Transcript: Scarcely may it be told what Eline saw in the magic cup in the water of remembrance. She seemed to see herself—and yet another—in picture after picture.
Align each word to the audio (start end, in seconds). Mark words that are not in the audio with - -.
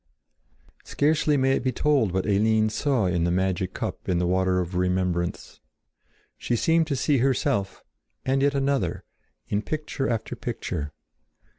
Scarcely 0.83 1.37
may 1.37 1.57
it 1.57 1.63
be 1.63 1.71
told 1.71 2.11
what 2.11 2.25
Eline 2.25 2.69
saw 2.69 3.05
in 3.05 3.23
the 3.23 3.29
magic 3.29 3.75
cup 3.75 4.09
in 4.09 4.17
the 4.17 4.25
water 4.25 4.59
of 4.59 4.73
remembrance. 4.73 5.59
She 6.39 6.55
seemed 6.55 6.87
to 6.87 6.95
see 6.95 7.19
herself—and 7.19 8.41
yet 8.41 8.55
another—in 8.55 9.61
picture 9.61 10.09
after 10.09 10.35
picture. 10.35 10.91